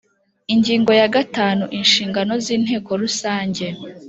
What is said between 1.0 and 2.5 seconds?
gatanu Inshingano z